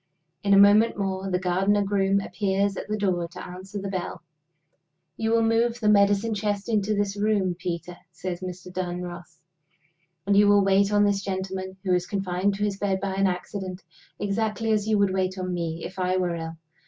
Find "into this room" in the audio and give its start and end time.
6.69-7.53